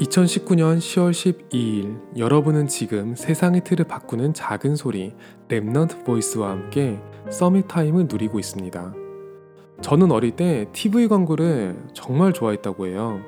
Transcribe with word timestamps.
2019년 0.00 0.78
10월 0.78 1.10
12일 1.10 2.16
여러분은 2.16 2.68
지금 2.68 3.14
세상의 3.14 3.64
틀을 3.64 3.84
바꾸는 3.84 4.32
작은 4.32 4.74
소리 4.74 5.12
Remnant 5.48 6.04
Voice와 6.04 6.50
함께 6.50 6.98
Summit 7.28 7.68
Time을 7.68 8.06
누리고 8.10 8.38
있습니다. 8.38 8.94
저는 9.82 10.10
어릴 10.10 10.30
때 10.32 10.66
TV 10.72 11.06
광고를 11.06 11.76
정말 11.92 12.32
좋아했다고 12.32 12.86
해요. 12.86 13.20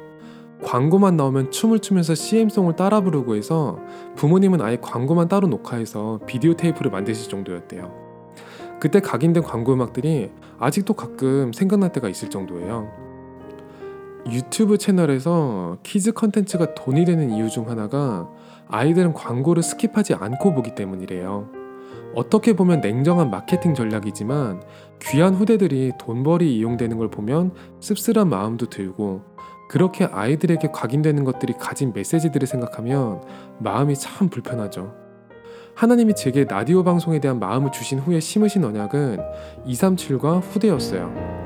광고만 0.64 1.16
나오면 1.16 1.50
춤을 1.50 1.80
추면서 1.80 2.14
CM송을 2.14 2.77
따라 2.77 3.02
부르고 3.02 3.36
해서 3.36 3.78
부모님은 4.16 4.62
아예 4.62 4.77
광고만 4.80 5.28
따로 5.28 5.48
녹화해서 5.48 6.20
비디오 6.27 6.55
테이프를 6.55 6.91
만드실 6.91 7.28
정도였대요. 7.28 7.92
그때 8.80 9.00
각인된 9.00 9.42
광고 9.42 9.75
음악들이 9.75 10.30
아직도 10.59 10.95
가끔 10.95 11.52
생각날 11.52 11.92
때가 11.92 12.09
있을 12.09 12.30
정도예요. 12.30 13.02
유튜브 14.31 14.79
채널에서 14.79 15.79
kids 15.83 16.12
컨텐츠가 16.12 16.75
돈이 16.75 17.05
되는 17.05 17.31
이유 17.31 17.49
중 17.51 17.69
하나가 17.69 18.29
아이들은 18.69 19.12
광고를 19.12 19.62
skip하지 19.62 20.20
않고 20.21 20.55
보기 20.55 20.75
때문이래요. 20.75 21.48
어떻게 22.15 22.53
보면 22.53 22.81
냉정한 22.81 23.31
마케팅 23.31 23.75
전략이지만 23.75 24.62
귀한 25.01 25.35
후대들이 25.35 25.93
돈벌이 25.98 26.57
이용되는 26.57 26.98
걸 26.98 27.11
보면 27.11 27.53
씁쓸한 27.81 28.29
마음도 28.29 28.67
들고 28.67 29.23
그렇게 29.69 30.05
아이들에게 30.05 30.69
각인되는 30.70 31.25
것들이 31.25 31.55
가진 31.55 31.92
메시지들을 31.95 32.47
생각하면 32.47 33.23
마음이 33.59 33.95
참 33.97 34.29
불편하죠. 34.29 34.95
하나님이 35.75 36.14
제게 36.14 36.45
라디오 36.45 36.84
방송에 36.84 37.19
대한 37.19 37.39
마음을 37.39 37.73
주신 37.73 37.98
후에 37.98 38.20
심으신 38.20 38.62
언약은 38.62 39.19
237과 39.67 40.42
후대였어요. 40.42 41.42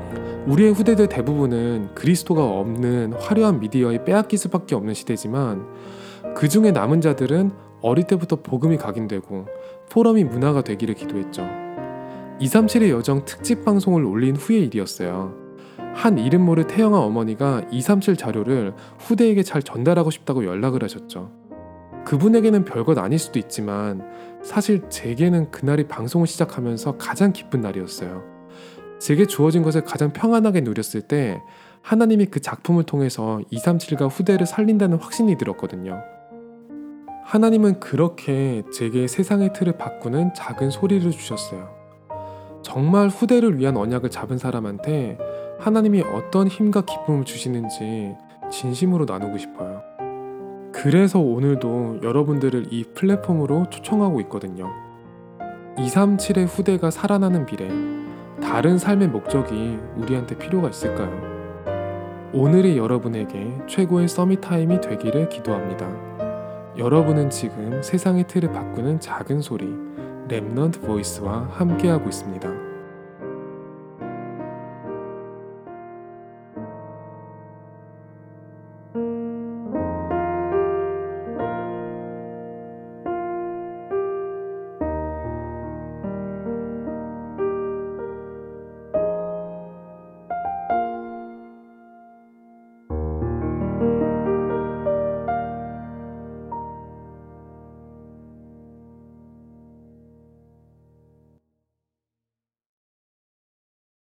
우리의 0.47 0.73
후대들 0.73 1.09
대부분은 1.09 1.95
그리스도가 1.95 2.45
없는 2.45 3.15
화려한 3.15 3.59
미디어에 3.59 4.05
빼앗길 4.05 4.39
수밖에 4.39 4.77
없는 4.77 4.95
시대지만 4.95 5.67
그 6.37 6.49
중에 6.49 6.71
남은 6.71 7.01
자들은 7.01 7.51
어릴 7.83 8.05
때부터 8.05 8.37
복음이 8.37 8.77
각인되고 8.77 9.47
포럼이 9.91 10.23
문화가 10.25 10.63
되기를 10.63 10.95
기도했죠. 10.95 11.43
237의 12.41 12.91
여정 12.91 13.25
특집 13.25 13.65
방송을 13.65 14.05
올린 14.05 14.37
후의 14.37 14.67
일이었어요. 14.67 15.35
한 15.95 16.19
이름 16.19 16.43
모를 16.43 16.67
태영아 16.67 16.99
어머니가 17.01 17.63
237 17.73 18.17
자료를 18.17 18.75
후대에게 18.99 19.43
잘 19.43 19.63
전달하고 19.63 20.11
싶다고 20.11 20.45
연락을 20.45 20.85
하셨죠. 20.85 21.33
그분에게는 22.05 22.65
별것 22.65 22.99
아닐 22.99 23.19
수도 23.19 23.41
있지만 23.41 24.07
사실 24.45 24.89
제게는 24.91 25.51
그날이 25.51 25.89
방송을 25.89 26.29
시작하면서 26.29 26.99
가장 26.99 27.33
기쁜 27.33 27.63
날이었어요. 27.63 28.36
제게 28.99 29.27
주어진 29.27 29.63
것을 29.63 29.85
가장 29.85 30.13
평안하게 30.13 30.63
누렸을 30.63 31.03
때 31.03 31.41
하나님이 31.83 32.27
그 32.27 32.41
작품을 32.41 32.85
통해서 32.85 33.41
237과 33.53 34.09
후대를 34.11 34.47
살린다는 34.47 34.99
확신이 34.99 35.37
들었거든요. 35.39 36.03
하나님은 37.25 37.81
그렇게 37.81 38.63
제게 38.73 39.07
세상의 39.07 39.53
틀을 39.53 39.79
바꾸는 39.79 40.35
작은 40.35 40.71
소리를 40.71 41.11
주셨어요. 41.11 41.69
정말 42.63 43.09
후대를 43.09 43.59
위한 43.59 43.77
언약을 43.77 44.11
잡은 44.11 44.39
사람한테 44.39 45.19
하나님이 45.59 46.03
어떤 46.03 46.49
힘과 46.49 46.83
기쁨을 46.83 47.25
주시는지 47.25 48.15
진심으로 48.51 49.05
나누고 49.05 49.39
싶어요. 49.39 49.83
그래서 50.73 51.19
오늘도 51.19 52.01
여러분들을 52.03 52.73
이 52.73 52.85
플랫폼으로 52.95 53.71
초청하고 53.71 54.21
있거든요. 54.23 54.71
237의 55.79 56.47
후대가 56.47 56.91
살아나는 56.91 57.47
미래, 57.47 57.69
다른 58.43 58.79
삶의 58.79 59.09
목적이 59.09 59.79
우리한테 59.97 60.37
필요가 60.37 60.69
있을까요? 60.69 61.11
오늘의 62.33 62.77
여러분에게 62.77 63.53
최고의 63.67 64.09
Summit 64.09 64.41
Time이 64.41 64.81
되기를 64.81 65.29
기도합니다. 65.29 65.89
여러분은 66.77 67.31
지금 67.31 67.83
세상의 67.83 68.27
틀을 68.27 68.53
바꾸는 68.53 69.01
작은 69.01 69.41
소리 69.41 69.75
Remnant 70.29 70.85
Voice와 70.85 71.49
함께하고 71.53 72.09
있습니다. 72.09 72.66